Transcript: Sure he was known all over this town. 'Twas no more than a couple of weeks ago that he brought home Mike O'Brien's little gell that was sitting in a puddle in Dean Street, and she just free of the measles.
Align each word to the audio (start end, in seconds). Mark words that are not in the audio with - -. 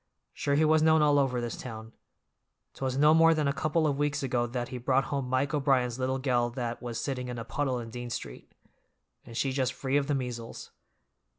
Sure 0.33 0.55
he 0.55 0.65
was 0.65 0.81
known 0.81 1.03
all 1.03 1.19
over 1.19 1.39
this 1.39 1.55
town. 1.55 1.93
'Twas 2.73 2.97
no 2.97 3.13
more 3.13 3.35
than 3.35 3.47
a 3.47 3.53
couple 3.53 3.85
of 3.85 3.99
weeks 3.99 4.23
ago 4.23 4.47
that 4.47 4.69
he 4.69 4.79
brought 4.79 5.03
home 5.03 5.29
Mike 5.29 5.53
O'Brien's 5.53 5.99
little 5.99 6.17
gell 6.17 6.49
that 6.49 6.81
was 6.81 6.99
sitting 6.99 7.27
in 7.27 7.37
a 7.37 7.45
puddle 7.45 7.77
in 7.77 7.91
Dean 7.91 8.09
Street, 8.09 8.51
and 9.23 9.37
she 9.37 9.51
just 9.51 9.73
free 9.73 9.97
of 9.97 10.07
the 10.07 10.15
measles. 10.15 10.71